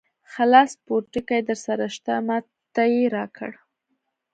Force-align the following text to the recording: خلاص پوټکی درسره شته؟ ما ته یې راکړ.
خلاص 0.33 0.71
پوټکی 0.85 1.39
درسره 1.49 1.85
شته؟ 1.95 2.13
ما 2.27 2.37
ته 2.73 2.83
یې 2.93 3.03
راکړ. 3.15 3.51